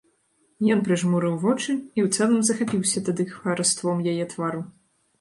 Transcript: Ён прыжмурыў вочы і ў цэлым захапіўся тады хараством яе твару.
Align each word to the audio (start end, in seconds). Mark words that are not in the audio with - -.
Ён 0.75 0.79
прыжмурыў 0.87 1.35
вочы 1.43 1.69
і 1.73 1.99
ў 2.05 2.09
цэлым 2.15 2.41
захапіўся 2.51 3.07
тады 3.11 3.29
хараством 3.37 4.07
яе 4.17 4.25
твару. 4.37 4.69